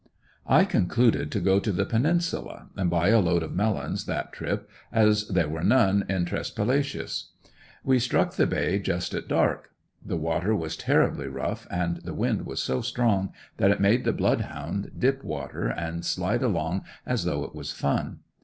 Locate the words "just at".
8.79-9.27